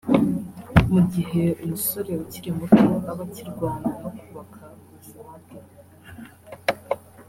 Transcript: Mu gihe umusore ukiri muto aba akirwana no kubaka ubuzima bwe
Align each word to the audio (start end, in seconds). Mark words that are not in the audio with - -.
Mu 0.93 1.01
gihe 1.13 1.43
umusore 1.63 2.11
ukiri 2.23 2.49
muto 2.57 2.85
aba 3.11 3.23
akirwana 3.27 3.89
no 4.01 4.09
kubaka 4.17 4.61
ubuzima 4.83 5.33
bwe 5.41 5.59